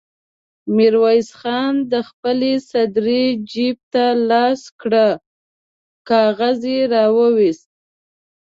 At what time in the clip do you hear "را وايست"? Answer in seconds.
6.93-7.69